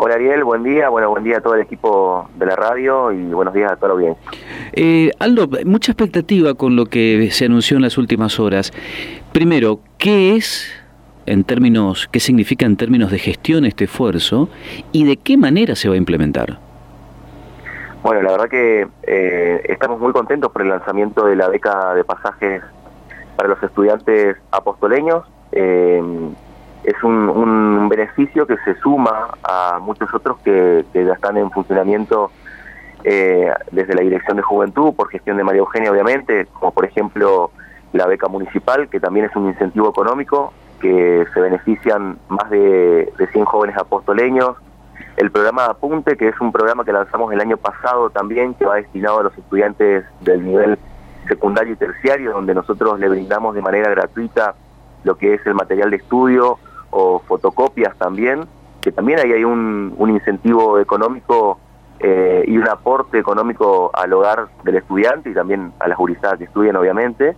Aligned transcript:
Hola 0.00 0.14
Ariel, 0.14 0.44
buen 0.44 0.62
día, 0.62 0.90
bueno, 0.90 1.10
buen 1.10 1.24
día 1.24 1.38
a 1.38 1.40
todo 1.40 1.56
el 1.56 1.60
equipo 1.60 2.30
de 2.36 2.46
la 2.46 2.54
radio 2.54 3.10
y 3.10 3.34
buenos 3.34 3.52
días 3.52 3.72
a 3.72 3.74
toda 3.74 3.88
la 3.88 3.94
audiencia. 3.94 4.30
Eh, 4.72 5.10
Aldo, 5.18 5.48
mucha 5.64 5.90
expectativa 5.90 6.54
con 6.54 6.76
lo 6.76 6.86
que 6.86 7.30
se 7.32 7.46
anunció 7.46 7.76
en 7.78 7.82
las 7.82 7.98
últimas 7.98 8.38
horas. 8.38 8.72
Primero, 9.32 9.80
¿qué 9.98 10.36
es 10.36 10.72
en 11.26 11.42
términos, 11.42 12.08
qué 12.12 12.20
significa 12.20 12.64
en 12.64 12.76
términos 12.76 13.10
de 13.10 13.18
gestión 13.18 13.64
este 13.64 13.84
esfuerzo 13.84 14.48
y 14.92 15.04
de 15.04 15.16
qué 15.16 15.36
manera 15.36 15.74
se 15.74 15.88
va 15.88 15.96
a 15.96 15.98
implementar? 15.98 16.60
Bueno, 18.04 18.22
la 18.22 18.30
verdad 18.30 18.48
que 18.48 18.86
eh, 19.02 19.62
estamos 19.64 19.98
muy 19.98 20.12
contentos 20.12 20.52
por 20.52 20.62
el 20.62 20.68
lanzamiento 20.68 21.26
de 21.26 21.34
la 21.34 21.48
beca 21.48 21.94
de 21.94 22.04
pasajes 22.04 22.62
para 23.34 23.48
los 23.48 23.60
estudiantes 23.60 24.36
apostoleños. 24.52 25.24
Eh, 25.50 26.00
es 26.84 27.02
un, 27.02 27.88
beneficio 27.88 28.46
que 28.46 28.56
se 28.64 28.74
suma 28.80 29.28
a 29.42 29.78
muchos 29.80 30.12
otros 30.12 30.38
que, 30.40 30.84
ya 30.92 31.12
están 31.12 31.36
en 31.36 31.50
funcionamiento 31.50 32.30
eh, 33.04 33.50
desde 33.70 33.94
la 33.94 34.02
Dirección 34.02 34.36
de 34.36 34.42
Juventud, 34.42 34.94
por 34.94 35.08
gestión 35.08 35.36
de 35.36 35.44
María 35.44 35.60
Eugenia, 35.60 35.90
obviamente, 35.90 36.46
como 36.52 36.72
por 36.72 36.84
ejemplo 36.84 37.50
la 37.92 38.06
beca 38.06 38.28
municipal, 38.28 38.88
que 38.88 39.00
también 39.00 39.26
es 39.26 39.36
un 39.36 39.48
incentivo 39.48 39.88
económico, 39.88 40.52
que 40.80 41.26
se 41.32 41.40
benefician 41.40 42.18
más 42.28 42.50
de, 42.50 43.12
de 43.16 43.26
100 43.32 43.44
jóvenes 43.46 43.76
apostoleños. 43.76 44.56
El 45.16 45.30
programa 45.30 45.64
Apunte, 45.66 46.16
que 46.16 46.28
es 46.28 46.40
un 46.40 46.52
programa 46.52 46.84
que 46.84 46.92
lanzamos 46.92 47.32
el 47.32 47.40
año 47.40 47.56
pasado 47.56 48.10
también, 48.10 48.54
que 48.54 48.66
va 48.66 48.76
destinado 48.76 49.20
a 49.20 49.22
los 49.24 49.36
estudiantes 49.36 50.04
del 50.20 50.44
nivel 50.44 50.78
secundario 51.26 51.72
y 51.72 51.76
terciario, 51.76 52.32
donde 52.32 52.54
nosotros 52.54 53.00
le 53.00 53.08
brindamos 53.08 53.54
de 53.54 53.62
manera 53.62 53.90
gratuita 53.90 54.54
lo 55.04 55.16
que 55.16 55.34
es 55.34 55.46
el 55.46 55.54
material 55.54 55.90
de 55.90 55.96
estudio, 55.96 56.58
o 56.90 57.20
fotocopias 57.20 57.96
también, 57.96 58.46
que 58.80 58.92
también 58.92 59.18
ahí 59.18 59.32
hay 59.32 59.44
un, 59.44 59.94
un 59.96 60.10
incentivo 60.10 60.78
económico 60.78 61.58
eh, 62.00 62.44
y 62.46 62.56
un 62.56 62.68
aporte 62.68 63.18
económico 63.18 63.90
al 63.92 64.12
hogar 64.12 64.48
del 64.62 64.76
estudiante 64.76 65.30
y 65.30 65.34
también 65.34 65.72
a 65.80 65.88
las 65.88 65.96
juristas 65.96 66.38
que 66.38 66.44
estudian, 66.44 66.76
obviamente. 66.76 67.36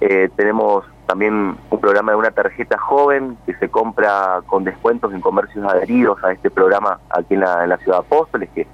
Eh, 0.00 0.28
tenemos 0.36 0.84
también 1.06 1.56
un 1.70 1.80
programa 1.80 2.12
de 2.12 2.18
una 2.18 2.30
tarjeta 2.30 2.76
joven 2.78 3.38
que 3.46 3.54
se 3.54 3.70
compra 3.70 4.42
con 4.46 4.64
descuentos 4.64 5.12
en 5.14 5.22
comercios 5.22 5.64
adheridos 5.64 6.22
a 6.22 6.32
este 6.32 6.50
programa 6.50 6.98
aquí 7.08 7.34
en 7.34 7.40
la, 7.40 7.64
en 7.64 7.70
la 7.70 7.78
ciudad 7.78 8.00
de 8.00 8.06
Apóstoles, 8.06 8.50
que 8.54 8.66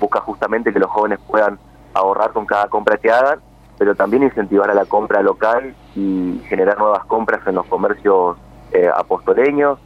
busca 0.00 0.20
justamente 0.20 0.72
que 0.72 0.78
los 0.78 0.90
jóvenes 0.90 1.18
puedan 1.26 1.58
ahorrar 1.92 2.32
con 2.32 2.46
cada 2.46 2.68
compra 2.68 2.96
que 2.96 3.10
hagan, 3.10 3.40
pero 3.76 3.94
también 3.94 4.22
incentivar 4.22 4.70
a 4.70 4.74
la 4.74 4.86
compra 4.86 5.22
local 5.22 5.74
y 5.94 6.40
generar 6.48 6.78
nuevas 6.78 7.04
compras 7.04 7.46
en 7.46 7.56
los 7.56 7.66
comercios 7.66 8.38
eh, 8.72 8.88
apostoleños. 8.94 9.78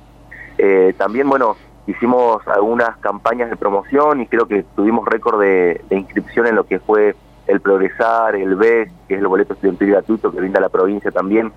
Eh, 0.59 0.95
también, 0.97 1.29
bueno, 1.29 1.57
hicimos 1.87 2.47
algunas 2.47 2.97
campañas 2.99 3.51
de 3.51 3.57
promoción 3.57 4.21
y 4.21 4.27
creo 4.27 4.47
que 4.47 4.65
tuvimos 4.77 5.07
récord 5.07 5.41
de, 5.41 5.81
inscripción 5.91 6.47
en 6.47 6.57
lo 6.57 6.65
que 6.65 6.79
fue 6.79 7.15
el 7.47 7.61
Progresar, 7.61 8.37
el 8.37 8.55
BES, 8.55 8.91
que 9.09 9.15
es 9.15 9.21
el 9.21 9.27
boleto 9.27 9.55
estudiantil 9.55 9.91
gratuito 9.91 10.31
que 10.31 10.39
brinda 10.39 10.61
la 10.61 10.69
provincia 10.69 11.11
también, 11.11 11.53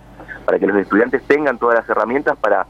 para 0.45 0.59
que 0.59 0.67
los 0.67 0.77
estudiantes 0.77 1.23
tengan 1.23 1.57
todas 1.57 1.75
las 1.75 1.89
herramientas 1.89 2.37
para 2.37 2.65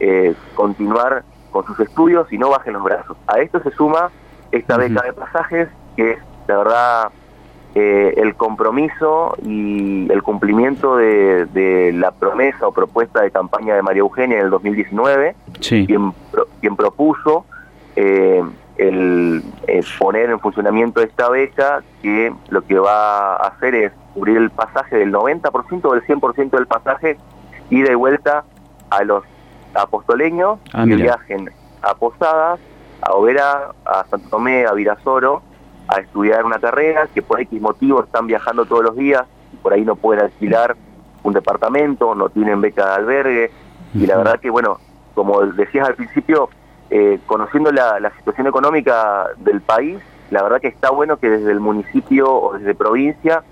eh, 0.00 0.34
continuar 0.54 1.24
con 1.50 1.64
sus 1.64 1.78
estudios 1.80 2.30
y 2.32 2.38
no 2.38 2.50
bajen 2.50 2.74
los 2.74 2.82
brazos. 2.82 3.16
A 3.26 3.38
esto 3.38 3.60
se 3.62 3.70
suma 3.70 4.10
esta 4.50 4.76
beca 4.76 5.02
de 5.02 5.12
pasajes, 5.12 5.68
que 5.96 6.12
es, 6.12 6.18
la 6.48 6.58
verdad, 6.58 7.08
eh, 7.78 8.14
el 8.16 8.34
compromiso 8.36 9.36
y 9.44 10.10
el 10.10 10.22
cumplimiento 10.22 10.96
de, 10.96 11.92
la 11.92 12.10
promesa 12.10 12.66
o 12.66 12.72
propuesta 12.72 13.20
de 13.20 13.30
campaña 13.30 13.74
de 13.74 13.82
María 13.82 14.00
Eugenia 14.00 14.38
en 14.38 14.44
el 14.46 14.50
2019, 14.50 15.36
quien, 15.60 16.14
quien 16.62 16.74
propuso 16.74 17.44
eh, 17.94 18.42
el, 18.78 19.44
poner 19.98 20.30
en 20.30 20.40
funcionamiento 20.40 21.02
esta 21.02 21.28
beca 21.28 21.82
que 22.00 22.32
lo 22.48 22.62
que 22.62 22.78
va 22.78 23.36
a 23.36 23.48
hacer 23.48 23.74
es 23.74 23.92
cubrir 24.14 24.38
el 24.38 24.48
pasaje 24.48 24.96
del 24.96 25.12
90% 25.12 25.80
o 25.84 25.92
del 25.92 26.02
100% 26.02 26.50
del 26.52 26.66
pasaje 26.66 27.18
ida 27.68 27.92
y 27.92 27.94
vuelta 27.94 28.44
a 28.88 29.04
los 29.04 29.22
apostoleños 29.74 30.60
ah, 30.72 30.86
que 30.86 30.96
viajen 30.96 31.50
a 31.82 31.94
Posadas, 31.94 32.58
a 33.02 33.12
Overa, 33.12 33.72
a 33.84 34.06
Santo 34.06 34.30
Tomé, 34.30 34.64
a 34.64 34.72
Virasoro, 34.72 35.42
a 35.88 36.00
estudiar 36.00 36.44
una 36.44 36.58
carrera, 36.58 37.08
que 37.12 37.22
por 37.22 37.40
X 37.40 37.60
motivos 37.60 38.06
están 38.06 38.26
viajando 38.26 38.66
todos 38.66 38.82
los 38.82 38.96
días, 38.96 39.24
y 39.52 39.56
por 39.56 39.72
ahí 39.72 39.84
no 39.84 39.96
pueden 39.96 40.24
alquilar 40.24 40.76
un 41.22 41.32
departamento, 41.32 42.14
no 42.14 42.28
tienen 42.28 42.60
beca 42.60 42.86
de 42.86 42.94
albergue, 42.94 43.50
y 43.94 44.06
la 44.06 44.16
verdad 44.16 44.40
que, 44.40 44.50
bueno, 44.50 44.78
como 45.14 45.40
decías 45.46 45.88
al 45.88 45.94
principio, 45.94 46.50
eh, 46.90 47.18
conociendo 47.26 47.72
la, 47.72 48.12
situación 48.18 48.46
económica 48.46 49.26
del 49.38 49.60
país, 49.60 49.98
la 50.30 50.42
verdad 50.42 50.60
que 50.60 50.68
está 50.68 50.90
bueno 50.90 51.16
que 51.16 51.28
desde 51.28 51.50
el 51.50 51.60
municipio 51.60 52.32
o 52.32 52.58
desde 52.58 52.74
provincia 52.74 53.42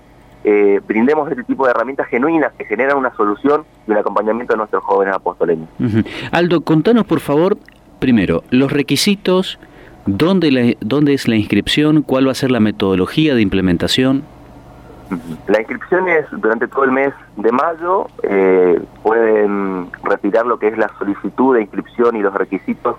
eh, 0.43 0.79
brindemos 0.85 1.29
este 1.29 1.43
tipo 1.43 1.65
de 1.65 1.71
herramientas 1.71 2.07
genuinas 2.07 2.53
que 2.53 2.65
generan 2.65 2.97
una 2.97 3.13
solución 3.15 3.65
y 3.87 3.91
un 3.91 3.97
acompañamiento 3.97 4.53
a 4.53 4.57
nuestros 4.57 4.83
jóvenes 4.83 5.15
apostoleños. 5.15 5.67
Aldo, 6.31 6.61
contanos 6.61 7.05
por 7.05 7.19
favor, 7.19 7.57
primero, 7.99 8.43
los 8.51 8.71
requisitos, 8.71 9.59
¿Dónde, 10.05 10.77
¿Dónde 10.81 11.13
es 11.13 11.27
la 11.27 11.35
inscripción? 11.35 12.03
¿Cuál 12.03 12.27
va 12.27 12.31
a 12.31 12.35
ser 12.35 12.51
la 12.51 12.59
metodología 12.59 13.33
de 13.33 13.41
implementación? 13.41 14.23
La 15.47 15.59
inscripción 15.59 16.07
es 16.07 16.25
durante 16.31 16.67
todo 16.67 16.83
el 16.83 16.91
mes 16.91 17.13
de 17.37 17.51
mayo. 17.51 18.07
Eh, 18.21 18.79
pueden 19.01 19.91
retirar 20.03 20.45
lo 20.45 20.59
que 20.59 20.67
es 20.67 20.77
la 20.77 20.91
solicitud 20.99 21.55
de 21.55 21.61
inscripción 21.61 22.15
y 22.15 22.21
los 22.21 22.33
requisitos 22.33 22.97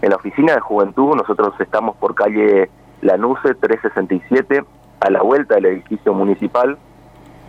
en 0.00 0.10
la 0.10 0.16
oficina 0.16 0.54
de 0.54 0.60
juventud. 0.60 1.14
Nosotros 1.14 1.54
estamos 1.60 1.96
por 1.96 2.14
calle 2.14 2.70
Lanuce 3.02 3.54
367, 3.54 4.64
a 5.00 5.10
la 5.10 5.20
vuelta 5.20 5.56
del 5.56 5.66
edificio 5.66 6.14
municipal. 6.14 6.78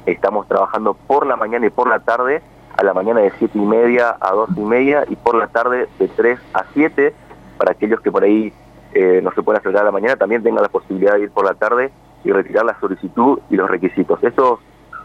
Estamos 0.06 0.47
trabajando 0.50 0.94
por 0.94 1.25
la 1.25 1.38
mañana 1.38 1.66
y 1.66 1.69
por 1.69 1.88
la 1.88 2.00
tarde, 2.00 2.41
a 2.78 2.84
la 2.84 2.94
mañana 2.94 3.22
de 3.22 3.31
7 3.39 3.57
y 3.57 3.66
media 3.66 4.18
a 4.19 4.31
2 4.31 4.50
y 4.57 4.62
media 4.62 5.06
y 5.09 5.16
por 5.16 5.35
la 5.35 5.47
tarde 5.47 5.88
de 5.97 6.07
3 6.09 6.39
a 6.53 6.66
7, 6.74 7.13
para 7.57 7.72
aquellos 7.72 8.01
que 8.01 8.12
por 8.12 8.24
ahí 8.24 8.53
eh, 8.99 9.21
no 9.21 9.31
se 9.31 9.43
puede 9.43 9.59
acercar 9.59 9.83
a 9.83 9.85
la 9.85 9.91
mañana, 9.91 10.15
también 10.15 10.41
tenga 10.41 10.59
la 10.59 10.69
posibilidad 10.69 11.13
de 11.13 11.23
ir 11.23 11.29
por 11.29 11.45
la 11.45 11.53
tarde 11.53 11.91
y 12.23 12.31
retirar 12.31 12.65
la 12.65 12.79
solicitud 12.79 13.39
y 13.47 13.55
los 13.55 13.69
requisitos. 13.69 14.23
Estos 14.23 14.59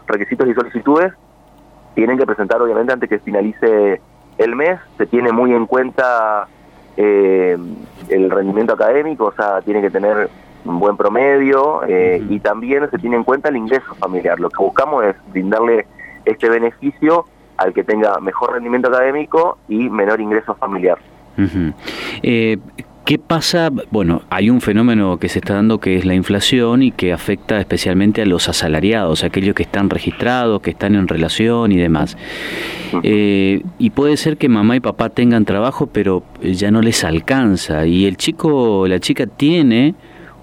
requisitos 0.07 0.47
y 0.47 0.53
solicitudes 0.55 1.13
tienen 1.93 2.17
que 2.17 2.25
presentar 2.25 2.59
obviamente 2.59 2.91
antes 2.91 3.07
que 3.07 3.19
finalice 3.19 4.01
el 4.39 4.55
mes, 4.55 4.79
se 4.97 5.05
tiene 5.05 5.31
muy 5.31 5.53
en 5.53 5.67
cuenta 5.67 6.47
eh, 6.97 7.55
el 8.09 8.31
rendimiento 8.31 8.73
académico, 8.73 9.25
o 9.25 9.33
sea, 9.33 9.61
tiene 9.61 9.79
que 9.79 9.91
tener 9.91 10.27
un 10.65 10.79
buen 10.79 10.97
promedio 10.97 11.83
eh, 11.87 12.19
y 12.27 12.39
también 12.39 12.89
se 12.89 12.97
tiene 12.97 13.17
en 13.17 13.23
cuenta 13.23 13.49
el 13.49 13.57
ingreso 13.57 13.93
familiar. 13.99 14.39
Lo 14.39 14.49
que 14.49 14.63
buscamos 14.63 15.03
es 15.03 15.15
brindarle 15.31 15.85
este 16.25 16.49
beneficio 16.49 17.25
al 17.57 17.75
que 17.75 17.83
tenga 17.83 18.19
mejor 18.19 18.53
rendimiento 18.53 18.87
académico 18.87 19.59
y 19.67 19.87
menor 19.91 20.19
ingreso 20.19 20.55
familiar. 20.55 20.97
¿Qué 23.05 23.19
pasa? 23.19 23.69
Bueno, 23.91 24.21
hay 24.29 24.49
un 24.49 24.61
fenómeno 24.61 25.19
que 25.19 25.27
se 25.27 25.39
está 25.39 25.55
dando 25.55 25.79
que 25.81 25.97
es 25.97 26.05
la 26.05 26.13
inflación 26.13 26.83
y 26.83 26.91
que 26.91 27.11
afecta 27.11 27.59
especialmente 27.59 28.21
a 28.21 28.25
los 28.25 28.47
asalariados, 28.47 29.25
aquellos 29.25 29.55
que 29.55 29.63
están 29.63 29.89
registrados, 29.89 30.61
que 30.61 30.69
están 30.69 30.95
en 30.95 31.09
relación 31.09 31.73
y 31.73 31.77
demás. 31.77 32.15
Eh, 33.03 33.61
y 33.77 33.89
puede 33.89 34.15
ser 34.15 34.37
que 34.37 34.47
mamá 34.47 34.77
y 34.77 34.79
papá 34.79 35.09
tengan 35.09 35.43
trabajo, 35.43 35.87
pero 35.87 36.23
ya 36.41 36.71
no 36.71 36.81
les 36.81 37.03
alcanza 37.03 37.85
y 37.85 38.05
el 38.05 38.15
chico 38.15 38.79
o 38.79 38.87
la 38.87 39.01
chica 39.01 39.27
tiene 39.27 39.95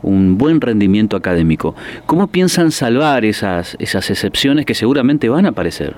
un 0.03 0.37
buen 0.37 0.61
rendimiento 0.61 1.17
académico. 1.17 1.75
¿Cómo 2.05 2.27
piensan 2.27 2.73
salvar 2.73 3.25
esas, 3.25 3.75
esas 3.81 4.11
excepciones 4.11 4.67
que 4.67 4.75
seguramente 4.75 5.31
van 5.31 5.47
a 5.47 5.51
aparecer? 5.51 5.95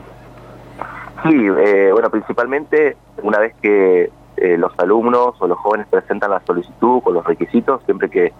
Sí, 1.25 1.35
eh, 1.35 1.91
bueno, 1.93 2.09
principalmente 2.09 2.97
una 3.21 3.41
vez 3.41 3.53
que 3.61 4.11
eh, 4.37 4.57
los 4.57 4.73
alumnos 4.79 5.35
o 5.41 5.47
los 5.47 5.59
jóvenes 5.59 5.87
presentan 5.89 6.31
la 6.31 6.41
solicitud 6.47 7.03
con 7.03 7.15
los 7.15 7.25
requisitos, 7.25 7.83
siempre 7.85 8.09
que, 8.09 8.33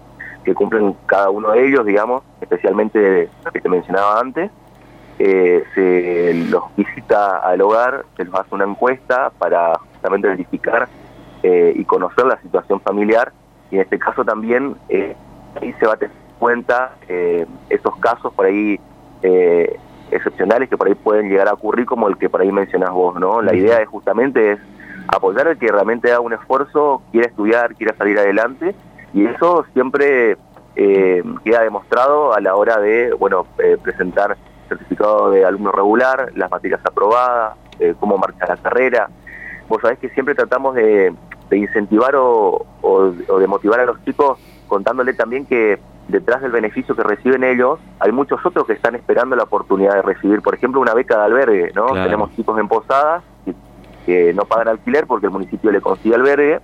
cumplen 0.55 0.93
cada 1.05 1.29
uno 1.29 1.51
de 1.51 1.65
ellos, 1.65 1.85
digamos, 1.85 2.21
especialmente 2.41 3.29
que 3.53 3.61
te 3.61 3.69
mencionaba 3.69 4.19
antes, 4.19 4.51
eh, 5.17 5.63
se 5.73 6.33
los 6.49 6.63
visita 6.75 7.37
al 7.37 7.61
hogar, 7.61 8.03
se 8.17 8.25
les 8.25 8.33
hace 8.33 8.53
una 8.53 8.65
encuesta 8.65 9.31
para 9.37 9.79
justamente 9.93 10.27
verificar 10.27 10.89
eh, 11.43 11.71
y 11.75 11.85
conocer 11.85 12.25
la 12.25 12.41
situación 12.41 12.81
familiar 12.81 13.31
y 13.71 13.75
en 13.75 13.81
este 13.83 13.97
caso 13.97 14.25
también 14.25 14.75
ahí 14.89 15.73
se 15.79 15.85
va 15.87 15.93
a 15.93 15.97
tener 15.97 16.13
en 16.13 16.39
cuenta 16.39 16.95
esos 17.69 17.95
casos 17.97 18.33
por 18.33 18.45
ahí 18.45 18.77
excepcionales 20.11 20.69
que 20.69 20.77
por 20.77 20.87
ahí 20.87 20.95
pueden 20.95 21.29
llegar 21.29 21.47
a 21.47 21.53
ocurrir 21.53 21.85
como 21.85 22.09
el 22.09 22.17
que 22.17 22.29
por 22.29 22.41
ahí 22.41 22.51
mencionás 22.51 22.91
vos, 22.91 23.17
¿no? 23.19 23.41
La 23.41 23.55
idea 23.55 23.79
es 23.79 23.87
justamente 23.87 24.53
es 24.53 24.59
apoyar 25.07 25.47
al 25.47 25.57
que 25.57 25.67
realmente 25.67 26.11
haga 26.11 26.21
un 26.21 26.33
esfuerzo, 26.33 27.01
quiera 27.11 27.27
estudiar, 27.27 27.75
quiera 27.75 27.95
salir 27.95 28.17
adelante, 28.17 28.75
y 29.13 29.25
eso 29.25 29.65
siempre 29.73 30.37
eh, 30.75 31.23
queda 31.43 31.61
demostrado 31.61 32.33
a 32.33 32.41
la 32.41 32.55
hora 32.55 32.79
de, 32.79 33.13
bueno, 33.13 33.45
eh, 33.59 33.77
presentar 33.81 34.37
certificado 34.67 35.29
de 35.31 35.45
alumno 35.45 35.71
regular, 35.71 36.31
las 36.35 36.49
materias 36.49 36.81
aprobadas, 36.83 37.57
eh, 37.79 37.93
cómo 37.99 38.17
marcha 38.17 38.45
la 38.47 38.57
carrera. 38.57 39.09
Vos 39.67 39.81
sabés 39.81 39.99
que 39.99 40.09
siempre 40.09 40.35
tratamos 40.35 40.75
de, 40.75 41.13
incentivar 41.51 42.15
o, 42.15 42.65
de 43.39 43.45
motivar 43.45 43.79
a 43.79 43.85
los 43.85 44.03
chicos 44.03 44.39
contándole 44.67 45.13
también 45.13 45.45
que 45.45 45.77
detrás 46.07 46.41
del 46.41 46.51
beneficio 46.51 46.95
que 46.95 47.03
reciben 47.03 47.43
ellos, 47.43 47.79
hay 47.99 48.11
muchos 48.11 48.43
otros 48.43 48.65
que 48.65 48.73
están 48.73 48.95
esperando 48.95 49.35
la 49.35 49.43
oportunidad 49.43 49.93
de 49.93 50.01
recibir, 50.01 50.41
por 50.41 50.55
ejemplo, 50.55 50.81
una 50.81 50.95
beca 50.95 51.17
de 51.19 51.23
albergue, 51.25 51.71
¿no? 51.75 51.93
Tenemos 51.93 52.31
chicos 52.35 52.57
en 52.59 52.67
posadas 52.67 53.23
que, 54.05 54.33
no 54.33 54.45
pagan 54.45 54.69
alquiler 54.69 55.05
porque 55.07 55.27
el 55.27 55.31
municipio 55.31 55.71
le 55.71 55.81
consigue 55.81 56.15
albergue, 56.15 56.59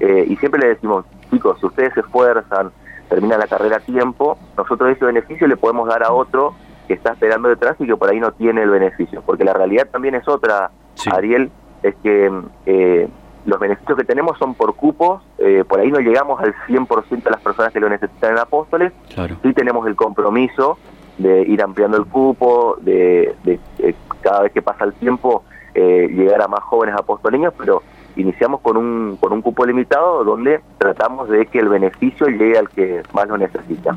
eh, 0.00 0.26
y 0.28 0.36
siempre 0.36 0.60
le 0.60 0.68
decimos, 0.68 1.04
chicos, 1.30 1.58
si 1.60 1.66
ustedes 1.66 1.92
se 1.94 2.00
esfuerzan, 2.00 2.70
terminan 3.08 3.40
la 3.40 3.46
carrera 3.46 3.76
a 3.76 3.80
tiempo, 3.80 4.38
nosotros 4.56 4.90
ese 4.90 5.04
beneficio 5.04 5.46
le 5.46 5.56
podemos 5.56 5.88
dar 5.88 6.02
a 6.02 6.12
otro 6.12 6.54
que 6.86 6.94
está 6.94 7.12
esperando 7.12 7.48
detrás 7.48 7.76
y 7.80 7.86
que 7.86 7.96
por 7.96 8.10
ahí 8.10 8.20
no 8.20 8.32
tiene 8.32 8.62
el 8.62 8.70
beneficio, 8.70 9.22
porque 9.24 9.44
la 9.44 9.52
realidad 9.52 9.88
también 9.90 10.14
es 10.14 10.26
otra, 10.28 10.70
Ariel, 11.12 11.50
es 11.82 11.94
que 12.02 12.30
eh, 12.66 13.08
los 13.44 13.60
beneficios 13.60 13.96
que 13.96 14.04
tenemos 14.04 14.38
son 14.38 14.54
por 14.54 14.74
cupos, 14.74 15.22
eh, 15.38 15.64
por 15.68 15.80
ahí 15.80 15.90
no 15.90 16.00
llegamos 16.00 16.40
al 16.40 16.54
100% 16.66 17.22
de 17.22 17.30
las 17.30 17.40
personas 17.40 17.72
que 17.72 17.80
lo 17.80 17.88
necesitan 17.88 18.32
en 18.32 18.38
Apóstoles, 18.38 18.92
sí 19.42 19.52
tenemos 19.52 19.86
el 19.86 19.96
compromiso 19.96 20.78
de 21.18 21.42
ir 21.42 21.62
ampliando 21.62 21.96
el 21.96 22.06
cupo, 22.06 22.76
de, 22.80 23.34
cada 24.20 24.42
vez 24.42 24.52
que 24.52 24.62
pasa 24.62 24.84
el 24.84 24.92
tiempo 24.94 25.44
eh, 25.78 26.08
llegar 26.08 26.42
a 26.42 26.48
más 26.48 26.60
jóvenes 26.64 26.96
apostoleños, 26.98 27.54
pero 27.56 27.82
iniciamos 28.16 28.60
con 28.60 28.76
un, 28.76 29.16
con 29.20 29.32
un 29.32 29.42
cupo 29.42 29.64
limitado 29.64 30.24
donde 30.24 30.60
tratamos 30.76 31.28
de 31.28 31.46
que 31.46 31.60
el 31.60 31.68
beneficio 31.68 32.26
llegue 32.26 32.58
al 32.58 32.68
que 32.68 33.02
más 33.12 33.28
lo 33.28 33.38
necesita. 33.38 33.94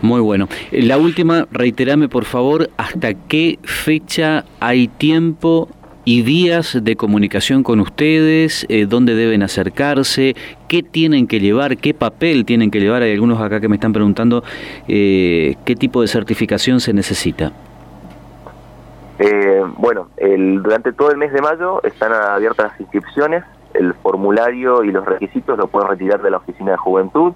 Muy 0.00 0.20
bueno. 0.20 0.48
La 0.70 0.96
última, 0.96 1.46
reiterame 1.50 2.08
por 2.08 2.24
favor, 2.24 2.70
¿hasta 2.78 3.12
qué 3.12 3.58
fecha 3.62 4.44
hay 4.60 4.88
tiempo 4.88 5.68
y 6.04 6.22
días 6.22 6.78
de 6.82 6.96
comunicación 6.96 7.62
con 7.62 7.80
ustedes, 7.80 8.66
eh, 8.68 8.86
dónde 8.88 9.14
deben 9.14 9.42
acercarse, 9.42 10.34
qué 10.68 10.82
tienen 10.82 11.26
que 11.26 11.38
llevar, 11.38 11.76
qué 11.76 11.94
papel 11.94 12.44
tienen 12.44 12.70
que 12.70 12.80
llevar. 12.80 13.02
Hay 13.02 13.12
algunos 13.12 13.40
acá 13.40 13.60
que 13.60 13.68
me 13.68 13.76
están 13.76 13.92
preguntando 13.92 14.42
eh, 14.88 15.54
qué 15.64 15.76
tipo 15.76 16.00
de 16.00 16.08
certificación 16.08 16.80
se 16.80 16.92
necesita. 16.92 17.52
Eh, 19.24 19.62
bueno, 19.76 20.08
el, 20.16 20.60
durante 20.64 20.92
todo 20.92 21.12
el 21.12 21.16
mes 21.16 21.32
de 21.32 21.40
mayo 21.40 21.80
están 21.84 22.12
abiertas 22.12 22.72
las 22.72 22.80
inscripciones, 22.80 23.44
el 23.72 23.94
formulario 23.94 24.82
y 24.82 24.90
los 24.90 25.04
requisitos 25.04 25.56
lo 25.56 25.68
pueden 25.68 25.88
retirar 25.88 26.20
de 26.22 26.30
la 26.30 26.38
oficina 26.38 26.72
de 26.72 26.76
juventud. 26.76 27.32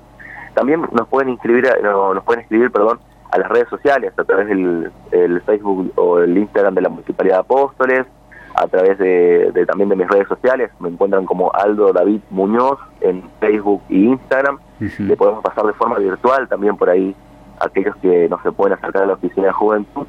También 0.54 0.84
nos 0.90 1.06
pueden 1.06 1.28
inscribir, 1.28 1.64
nos 1.84 2.24
pueden 2.24 2.42
escribir, 2.42 2.72
perdón, 2.72 2.98
a 3.30 3.38
las 3.38 3.48
redes 3.48 3.68
sociales 3.68 4.12
a 4.16 4.24
través 4.24 4.48
del 4.48 4.90
el 5.12 5.40
Facebook 5.42 5.92
o 5.94 6.18
el 6.18 6.36
Instagram 6.36 6.74
de 6.74 6.80
la 6.80 6.88
Municipalidad 6.88 7.36
de 7.36 7.40
Apóstoles, 7.40 8.06
a 8.54 8.66
través 8.66 8.98
de, 8.98 9.64
también 9.68 9.88
de 9.88 9.94
mis 9.94 10.08
redes 10.08 10.26
sociales. 10.26 10.72
Me 10.80 10.88
encuentran 10.88 11.24
como 11.24 11.52
Aldo 11.54 11.92
David 11.92 12.20
Muñoz 12.30 12.80
en 13.00 13.22
Facebook 13.38 13.82
e 13.90 13.96
Instagram. 13.96 14.58
Le 14.80 15.16
podemos 15.16 15.40
pasar 15.44 15.64
de 15.66 15.72
forma 15.74 15.98
virtual 15.98 16.48
también 16.48 16.76
por 16.76 16.90
ahí 16.90 17.14
a 17.60 17.66
aquellos 17.66 17.94
que 17.96 18.28
no 18.28 18.42
se 18.42 18.50
pueden 18.50 18.76
acercar 18.76 19.04
a 19.04 19.06
la 19.06 19.12
oficina 19.12 19.46
de 19.46 19.52
juventud. 19.52 20.06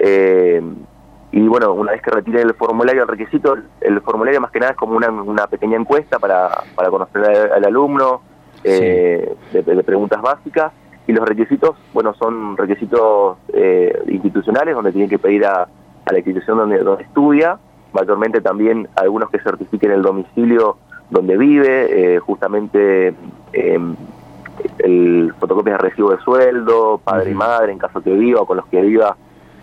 Eh, 0.00 0.60
y 1.36 1.48
bueno, 1.48 1.72
una 1.72 1.90
vez 1.90 2.00
que 2.00 2.12
retiren 2.12 2.46
el 2.46 2.54
formulario, 2.54 3.02
el 3.02 3.08
requisito, 3.08 3.56
el 3.80 4.00
formulario 4.02 4.40
más 4.40 4.52
que 4.52 4.60
nada 4.60 4.70
es 4.70 4.78
como 4.78 4.94
una, 4.94 5.46
pequeña 5.48 5.76
encuesta 5.76 6.20
para, 6.20 6.48
para 6.76 6.90
conocer 6.90 7.24
al, 7.52 7.64
alumno, 7.64 8.22
eh, 8.62 9.34
de, 9.52 9.82
preguntas 9.82 10.22
básicas. 10.22 10.72
Y 11.08 11.12
los 11.12 11.28
requisitos, 11.28 11.76
bueno, 11.92 12.14
son 12.14 12.56
requisitos 12.56 13.36
eh, 13.52 14.00
institucionales 14.06 14.76
donde 14.76 14.92
tienen 14.92 15.10
que 15.10 15.18
pedir 15.18 15.44
a, 15.44 15.62
a 15.62 16.12
la 16.12 16.18
institución 16.18 16.56
donde, 16.56 16.78
donde 16.78 17.02
estudia 17.02 17.58
mayormente 17.92 18.40
también 18.40 18.88
algunos 18.94 19.28
que 19.28 19.40
certifiquen 19.40 19.90
el 19.90 20.02
domicilio 20.02 20.76
donde 21.10 21.36
vive, 21.36 22.14
eh, 22.14 22.18
justamente 22.20 23.12
eh, 23.52 23.94
el 24.78 25.34
fotocopia 25.40 25.72
de 25.72 25.78
recibo 25.78 26.12
de 26.12 26.18
sueldo, 26.18 27.00
padre 27.02 27.32
y 27.32 27.34
madre 27.34 27.72
en 27.72 27.78
caso 27.78 28.00
que 28.00 28.12
viva 28.12 28.42
o 28.42 28.46
con 28.46 28.58
los 28.58 28.66
que 28.66 28.80
viva 28.80 29.16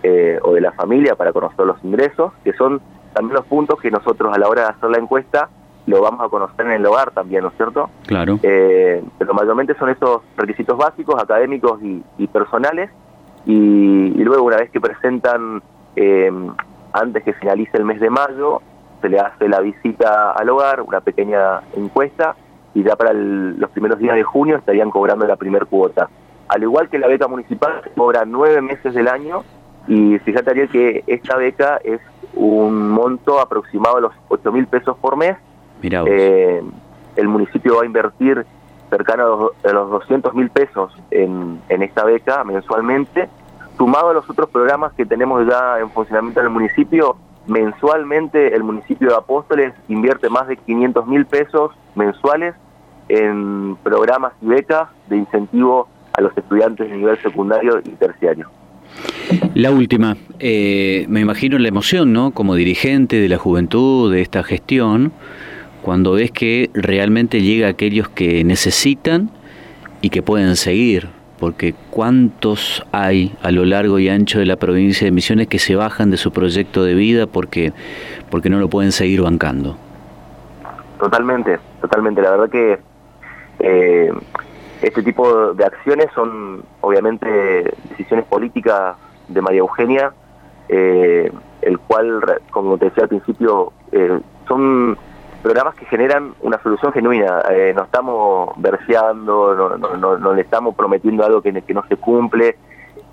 eh, 0.03 0.39
o 0.43 0.53
de 0.53 0.61
la 0.61 0.71
familia 0.71 1.15
para 1.15 1.31
conocer 1.31 1.65
los 1.65 1.83
ingresos, 1.83 2.33
que 2.43 2.53
son 2.53 2.81
también 3.13 3.35
los 3.35 3.45
puntos 3.45 3.79
que 3.79 3.91
nosotros 3.91 4.33
a 4.33 4.39
la 4.39 4.47
hora 4.47 4.63
de 4.63 4.67
hacer 4.69 4.89
la 4.89 4.97
encuesta 4.97 5.49
lo 5.87 6.01
vamos 6.01 6.21
a 6.21 6.29
conocer 6.29 6.65
en 6.67 6.73
el 6.73 6.85
hogar 6.85 7.11
también, 7.11 7.41
¿no 7.43 7.49
es 7.49 7.55
cierto? 7.57 7.89
Claro. 8.05 8.37
pero 8.41 9.33
mayormente 9.33 9.73
son 9.75 9.89
esos 9.89 10.21
requisitos 10.37 10.77
básicos, 10.77 11.21
académicos 11.21 11.79
y, 11.81 12.27
personales, 12.27 12.91
y, 13.45 14.13
y, 14.15 14.23
luego 14.23 14.43
una 14.43 14.57
vez 14.57 14.69
que 14.69 14.79
presentan 14.79 15.61
antes 16.93 17.23
que 17.23 17.33
finalice 17.33 17.77
el 17.77 17.85
mes 17.85 17.99
de 17.99 18.11
mayo, 18.11 18.61
se 19.01 19.09
le 19.09 19.19
hace 19.19 19.49
la 19.49 19.59
visita 19.59 20.31
al 20.31 20.49
hogar, 20.49 20.81
una 20.81 21.01
pequeña 21.01 21.61
encuesta, 21.75 22.35
y 22.73 22.83
ya 22.83 22.95
para 22.95 23.13
los 23.13 23.69
primeros 23.71 23.99
días 23.99 24.15
de 24.15 24.23
junio 24.23 24.57
estarían 24.57 24.91
cobrando 24.91 25.25
la 25.25 25.35
primer 25.35 25.65
cuota. 25.65 26.09
Al 26.47 26.63
igual 26.63 26.89
que 26.89 26.99
la 26.99 27.07
beca 27.07 27.27
municipal, 27.27 27.81
cobra 27.95 28.23
nueve 28.25 28.61
meses 28.61 28.93
del 28.93 29.07
año, 29.07 29.43
y 29.87 30.17
fíjate 30.19 30.51
Ariel 30.51 30.69
que 30.69 31.03
esta 31.07 31.37
beca 31.37 31.79
es 31.83 31.99
un 32.33 32.89
monto 32.89 33.39
aproximado 33.39 33.95
de 33.95 34.01
los 34.03 34.13
8 34.29 34.51
mil 34.51 34.67
pesos 34.67 34.97
por 34.97 35.17
mes. 35.17 35.37
Mira 35.81 36.03
eh, 36.05 36.61
el 37.15 37.27
municipio 37.27 37.77
va 37.77 37.83
a 37.83 37.85
invertir 37.85 38.45
cercano 38.89 39.51
a 39.63 39.71
los 39.71 39.89
200 39.89 40.33
mil 40.33 40.49
pesos 40.49 40.93
en, 41.11 41.59
en 41.69 41.81
esta 41.81 42.03
beca 42.03 42.43
mensualmente 42.43 43.29
sumado 43.77 44.09
a 44.09 44.13
los 44.13 44.29
otros 44.29 44.49
programas 44.49 44.93
que 44.93 45.05
tenemos 45.05 45.47
ya 45.47 45.79
en 45.79 45.89
funcionamiento 45.89 46.39
en 46.39 46.45
el 46.45 46.51
municipio, 46.51 47.15
mensualmente 47.47 48.53
el 48.55 48.63
municipio 48.63 49.09
de 49.09 49.15
Apóstoles 49.15 49.73
invierte 49.87 50.29
más 50.29 50.47
de 50.47 50.57
500 50.57 51.07
mil 51.07 51.25
pesos 51.25 51.71
mensuales 51.95 52.53
en 53.09 53.75
programas 53.83 54.33
y 54.41 54.45
becas 54.45 54.89
de 55.07 55.17
incentivo 55.17 55.87
a 56.13 56.21
los 56.21 56.37
estudiantes 56.37 56.89
de 56.89 56.95
nivel 56.95 57.17
secundario 57.21 57.79
y 57.79 57.89
terciario. 57.91 58.49
La 59.53 59.71
última, 59.71 60.17
eh, 60.39 61.05
me 61.09 61.19
imagino 61.19 61.57
la 61.59 61.67
emoción, 61.67 62.13
¿no? 62.13 62.31
Como 62.31 62.55
dirigente 62.55 63.19
de 63.19 63.29
la 63.29 63.37
juventud, 63.37 64.11
de 64.11 64.21
esta 64.21 64.43
gestión, 64.43 65.11
cuando 65.81 66.13
ves 66.13 66.31
que 66.31 66.69
realmente 66.73 67.41
llega 67.41 67.67
a 67.67 67.71
aquellos 67.71 68.09
que 68.09 68.43
necesitan 68.43 69.29
y 70.01 70.09
que 70.09 70.21
pueden 70.21 70.55
seguir, 70.55 71.09
porque 71.39 71.73
cuántos 71.89 72.85
hay 72.91 73.33
a 73.41 73.51
lo 73.51 73.65
largo 73.65 73.99
y 73.99 74.09
ancho 74.09 74.39
de 74.39 74.45
la 74.45 74.57
provincia 74.57 75.05
de 75.05 75.11
Misiones 75.11 75.47
que 75.47 75.59
se 75.59 75.75
bajan 75.75 76.11
de 76.11 76.17
su 76.17 76.31
proyecto 76.31 76.83
de 76.83 76.93
vida 76.93 77.27
porque, 77.27 77.73
porque 78.29 78.49
no 78.49 78.59
lo 78.59 78.69
pueden 78.69 78.91
seguir 78.91 79.21
bancando. 79.21 79.77
Totalmente, 80.99 81.57
totalmente. 81.81 82.21
La 82.21 82.31
verdad 82.31 82.49
que 82.49 82.79
eh, 83.59 84.11
este 84.81 85.03
tipo 85.03 85.53
de 85.53 85.65
acciones 85.65 86.07
son 86.13 86.63
obviamente 86.81 87.27
decisiones 87.89 88.25
políticas 88.25 88.95
de 89.33 89.41
María 89.41 89.59
Eugenia, 89.59 90.13
eh, 90.69 91.31
el 91.61 91.79
cual, 91.79 92.21
como 92.49 92.77
te 92.77 92.85
decía 92.85 93.03
al 93.03 93.09
principio, 93.09 93.73
eh, 93.91 94.19
son 94.47 94.97
programas 95.41 95.75
que 95.75 95.85
generan 95.85 96.33
una 96.41 96.61
solución 96.61 96.93
genuina. 96.93 97.41
Eh, 97.49 97.73
no 97.75 97.83
estamos 97.83 98.53
verseando, 98.57 99.77
no, 99.77 100.33
le 100.33 100.41
estamos 100.41 100.75
prometiendo 100.75 101.25
algo 101.25 101.41
que, 101.41 101.61
que 101.61 101.73
no 101.73 101.83
se 101.87 101.97
cumple. 101.97 102.57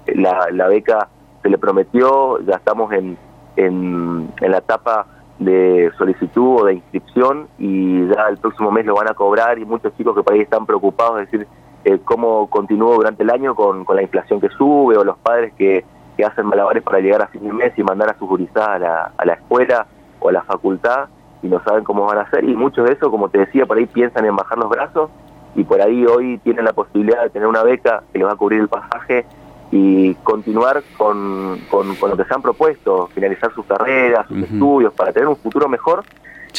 La, 0.06 0.48
la, 0.52 0.68
beca 0.68 1.08
se 1.42 1.50
le 1.50 1.58
prometió, 1.58 2.40
ya 2.40 2.56
estamos 2.56 2.92
en, 2.92 3.18
en, 3.56 4.32
la 4.40 4.58
etapa 4.58 5.06
de 5.38 5.90
solicitud 5.98 6.62
o 6.62 6.64
de 6.64 6.74
inscripción 6.74 7.48
y 7.58 8.06
ya 8.08 8.28
el 8.30 8.38
próximo 8.38 8.72
mes 8.72 8.86
lo 8.86 8.94
van 8.94 9.08
a 9.08 9.14
cobrar 9.14 9.58
y 9.58 9.64
muchos 9.64 9.94
chicos 9.96 10.16
que 10.16 10.22
por 10.22 10.32
ahí 10.32 10.40
están 10.40 10.66
preocupados, 10.66 11.20
es 11.20 11.30
decir, 11.30 11.46
eh, 11.84 12.00
cómo 12.04 12.48
continúo 12.48 12.94
durante 12.94 13.22
el 13.22 13.30
año 13.30 13.54
con, 13.54 13.84
con 13.84 13.96
la 13.96 14.02
inflación 14.02 14.40
que 14.40 14.48
sube 14.48 14.96
o 14.96 15.04
los 15.04 15.18
padres 15.18 15.52
que, 15.56 15.84
que 16.18 16.24
hacen 16.24 16.46
malabares 16.46 16.82
para 16.82 16.98
llegar 16.98 17.22
a 17.22 17.28
fin 17.28 17.44
de 17.44 17.52
mes 17.52 17.72
y 17.76 17.82
mandar 17.84 18.10
a 18.10 18.18
sus 18.18 18.28
gurizadas 18.28 18.70
a 18.70 18.78
la, 18.80 19.12
a 19.16 19.24
la 19.24 19.34
escuela 19.34 19.86
o 20.18 20.28
a 20.28 20.32
la 20.32 20.42
facultad 20.42 21.08
y 21.42 21.46
no 21.46 21.62
saben 21.62 21.84
cómo 21.84 22.06
van 22.06 22.18
a 22.18 22.22
hacer. 22.22 22.42
Y 22.42 22.56
muchos 22.56 22.88
de 22.88 22.94
eso, 22.94 23.08
como 23.08 23.28
te 23.28 23.38
decía, 23.38 23.66
por 23.66 23.78
ahí 23.78 23.86
piensan 23.86 24.24
en 24.24 24.34
bajar 24.34 24.58
los 24.58 24.68
brazos 24.68 25.10
y 25.54 25.62
por 25.62 25.80
ahí 25.80 26.04
hoy 26.06 26.38
tienen 26.38 26.64
la 26.64 26.72
posibilidad 26.72 27.22
de 27.22 27.30
tener 27.30 27.46
una 27.46 27.62
beca 27.62 28.02
que 28.12 28.18
les 28.18 28.26
va 28.26 28.32
a 28.32 28.36
cubrir 28.36 28.60
el 28.60 28.68
pasaje 28.68 29.26
y 29.70 30.14
continuar 30.24 30.82
con, 30.96 31.60
con, 31.70 31.86
lo 31.88 32.16
que 32.16 32.24
se 32.24 32.34
han 32.34 32.42
propuesto, 32.42 33.06
finalizar 33.14 33.54
sus 33.54 33.64
carreras, 33.66 34.26
sus 34.26 34.38
estudios, 34.38 34.92
para 34.94 35.12
tener 35.12 35.28
un 35.28 35.36
futuro 35.36 35.68
mejor, 35.68 36.02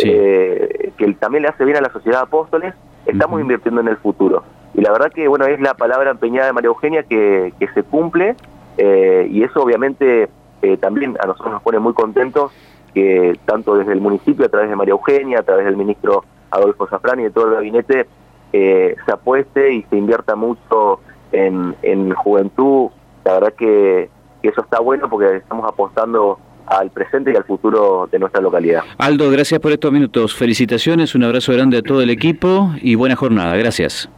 eh, 0.02 0.94
que 0.98 1.14
también 1.16 1.42
le 1.42 1.50
hace 1.50 1.66
bien 1.66 1.76
a 1.76 1.82
la 1.82 1.92
sociedad 1.92 2.20
de 2.20 2.24
apóstoles, 2.24 2.74
estamos 3.06 3.42
invirtiendo 3.42 3.82
en 3.82 3.90
el 3.90 3.98
futuro. 3.98 4.44
Y 4.74 4.80
la 4.80 4.94
verdad 4.94 5.12
que, 5.12 5.28
bueno, 5.28 5.46
es 5.48 5.60
la 5.60 5.74
palabra 5.74 6.12
empeñada 6.12 6.48
de 6.48 6.54
María 6.54 6.68
Eugenia 6.68 7.04
que, 7.04 7.52
que 7.60 7.68
se 7.70 7.84
cumple 7.84 8.38
eh, 8.82 9.28
y 9.30 9.44
eso 9.44 9.62
obviamente 9.62 10.30
eh, 10.62 10.78
también 10.78 11.18
a 11.22 11.28
nosotros 11.28 11.52
nos 11.52 11.62
pone 11.62 11.80
muy 11.80 11.94
contentos 11.94 12.54
que 12.94 13.38
tanto 13.44 13.76
desde 13.76 13.92
el 13.92 14.00
municipio, 14.00 14.46
a 14.46 14.50
través 14.50 14.70
de 14.70 14.76
María 14.78 14.94
Eugenia, 14.94 15.40
a 15.40 15.44
través 15.44 15.66
del 15.66 15.76
ministro 15.76 16.24
Adolfo 16.50 16.88
Zafrán 16.88 17.20
y 17.20 17.24
de 17.24 17.30
todo 17.30 17.50
el 17.50 17.54
gabinete, 17.56 18.08
eh, 18.54 18.96
se 19.06 19.12
apueste 19.12 19.74
y 19.74 19.84
se 19.84 19.98
invierta 19.98 20.38
mucho 20.38 21.02
en, 21.34 21.76
en 21.82 22.14
juventud. 22.14 22.90
La 23.26 23.34
verdad 23.34 23.54
que, 23.54 24.10
eso 24.44 24.62
está 24.62 24.80
bueno 24.80 25.10
porque 25.10 25.36
estamos 25.36 25.68
apostando 25.68 26.40
al 26.66 26.90
presente 26.90 27.34
y 27.34 27.36
al 27.36 27.44
futuro 27.44 28.08
de 28.10 28.18
nuestra 28.18 28.40
localidad. 28.40 28.84
Aldo, 28.98 29.30
gracias 29.30 29.60
por 29.60 29.74
estos 29.74 29.92
minutos. 29.92 30.34
Felicitaciones, 30.34 31.16
un 31.16 31.26
abrazo 31.26 31.52
grande 31.52 31.80
a 31.80 31.82
todo 31.82 32.02
el 32.02 32.10
equipo 32.10 32.72
y 32.82 32.96
buena 32.96 33.18
jornada. 33.18 33.58
Gracias. 33.58 34.10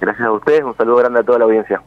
Gracias 0.00 0.26
a 0.26 0.32
ustedes, 0.32 0.64
un 0.64 0.76
saludo 0.76 0.96
grande 0.96 1.20
a 1.20 1.22
toda 1.22 1.38
la 1.38 1.44
audiencia. 1.44 1.80